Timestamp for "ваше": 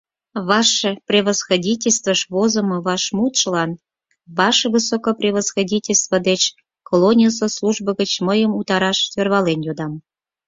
0.49-0.91, 4.37-4.65